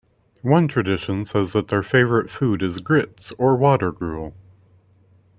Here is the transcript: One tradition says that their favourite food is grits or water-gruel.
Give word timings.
One 0.41 0.67
tradition 0.67 1.25
says 1.25 1.53
that 1.53 1.67
their 1.67 1.83
favourite 1.83 2.27
food 2.31 2.63
is 2.63 2.79
grits 2.79 3.31
or 3.33 3.55
water-gruel. 3.55 4.33